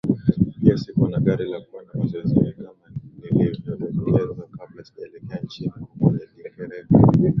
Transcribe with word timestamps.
pia 0.61 0.77
sikuwa 0.77 1.09
na 1.09 1.19
gari 1.19 1.45
la 1.49 1.61
kwenda 1.61 1.93
mazoezini 1.93 2.53
kama 2.53 2.91
nilivyodokezwa 3.19 4.47
kabla 4.57 4.83
sijaelekea 4.83 5.39
nchini 5.43 5.69
humoNilikereka 5.69 6.97